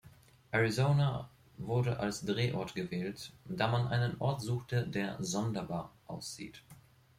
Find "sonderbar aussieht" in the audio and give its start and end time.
5.23-6.63